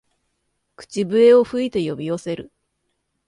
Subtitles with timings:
[0.77, 2.51] 口笛を吹いて呼び寄せる